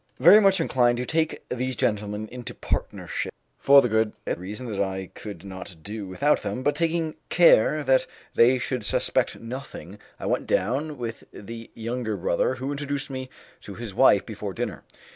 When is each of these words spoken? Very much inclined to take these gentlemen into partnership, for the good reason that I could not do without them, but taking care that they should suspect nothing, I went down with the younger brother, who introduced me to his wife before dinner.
Very 0.17 0.39
much 0.41 0.59
inclined 0.59 0.97
to 0.97 1.05
take 1.05 1.47
these 1.49 1.75
gentlemen 1.75 2.27
into 2.29 2.55
partnership, 2.55 3.31
for 3.59 3.83
the 3.83 3.87
good 3.87 4.13
reason 4.35 4.65
that 4.71 4.81
I 4.81 5.11
could 5.13 5.45
not 5.45 5.75
do 5.83 6.07
without 6.07 6.41
them, 6.41 6.63
but 6.63 6.73
taking 6.73 7.13
care 7.29 7.83
that 7.83 8.07
they 8.33 8.57
should 8.57 8.83
suspect 8.83 9.39
nothing, 9.39 9.99
I 10.19 10.25
went 10.25 10.47
down 10.47 10.97
with 10.97 11.25
the 11.31 11.69
younger 11.75 12.17
brother, 12.17 12.55
who 12.55 12.71
introduced 12.71 13.11
me 13.11 13.29
to 13.61 13.75
his 13.75 13.93
wife 13.93 14.25
before 14.25 14.53
dinner. 14.55 14.83